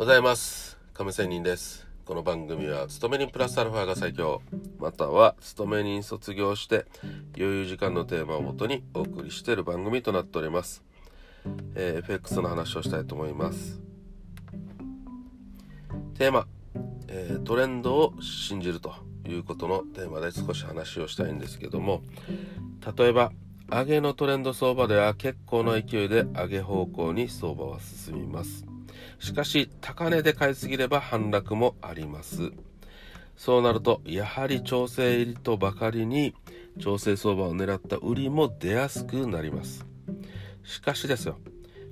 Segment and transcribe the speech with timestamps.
[0.00, 0.78] ございます。
[0.94, 1.86] 亀仙人です。
[2.06, 4.40] この番組は勤め人プラスアルファが最強。
[4.78, 6.86] または勤め人卒業して
[7.36, 10.82] 余裕時間のテーマをもとにお送りしている番組となっております、
[11.74, 13.78] えー、FX の話をしたいと思います。
[16.14, 16.46] テーマ、
[17.08, 18.94] えー、トレンドを信じると
[19.28, 22.00] いうことのテーマで少し話をしたいんですけども。
[22.96, 23.32] 例えば
[23.68, 28.64] 上げのトレンド相場では結構な勢いで上げ方向に相場は進みます。
[29.18, 32.52] しかし高値で買いすぎれば反落もあります。
[33.36, 36.34] そうなるとやはり調整入りとばかりに
[36.78, 39.86] 調整相場を狙った売りも出やすくなります。
[40.62, 41.38] しかしですよ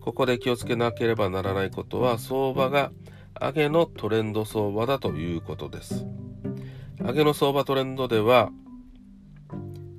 [0.00, 2.92] ここで気をつけなければならないことは相場が
[3.40, 6.06] 上げのトレンド相場だということです。
[6.98, 8.50] 上げの相場トレンドでは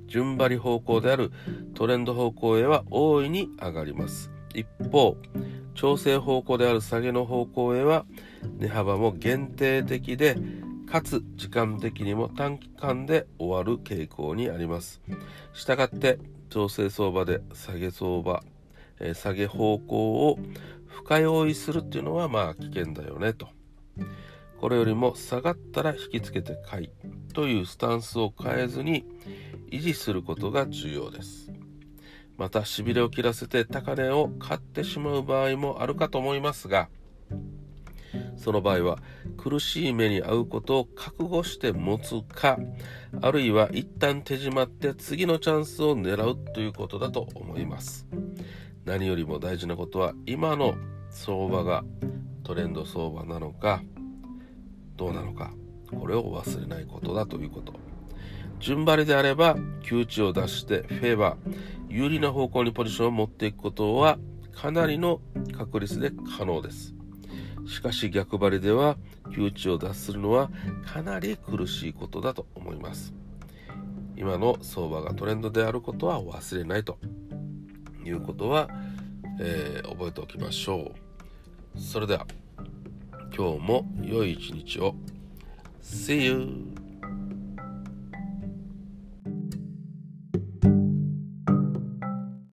[0.06, 1.30] 順張り方向である
[1.74, 4.30] トレンド方向へは大いに上がります。
[4.56, 5.16] 一方
[5.74, 8.06] 調整方向である下げの方向へは
[8.58, 10.36] 値幅も限定的で
[10.90, 15.02] かつ時間的にも短期間で終わる傾向にあります。
[15.52, 18.42] したがって調整相場で下げ相場、
[19.00, 20.38] え、下げ方向を
[20.86, 23.48] 深追いするっていうのはまあ危険だよねと。
[24.60, 26.90] これよりも下がったら引きつけて買い
[27.34, 29.04] というスタンスを変えずに
[29.70, 31.52] 維持することが重要です。
[32.36, 36.88] またしびれを切らせて高値を買ってしまう場合もあるかと思いますが
[38.36, 38.98] その場合は
[39.36, 42.58] 苦しい目に遭うことを覚悟して持つか
[43.20, 48.06] あるいは一旦手締まって次のチャンスを狙うということだと思います。
[48.84, 50.76] 何よりも大事なことは今の
[51.10, 51.84] 相場が
[52.44, 53.82] トレンド相場なのか
[54.96, 55.52] どうなのか
[55.98, 57.74] これを忘れないことだということ。
[58.58, 64.18] 順張りであれば窮地を出してフェーバー有利な方向にポジションを持っていくことは
[64.52, 65.20] かなりの
[65.56, 66.94] 確率で可能です。
[67.66, 68.96] しかし逆張りでは
[69.34, 70.50] 窮地を脱するのは
[70.84, 73.12] かなり苦しいことだと思います。
[74.16, 76.98] 今の相場がトレンドであることは忘れないと
[78.04, 78.68] いうことは、
[79.40, 80.92] えー、覚えておきましょ
[81.76, 81.80] う。
[81.80, 82.26] それでは
[83.36, 84.94] 今日も良い一日を。
[85.82, 86.75] See you!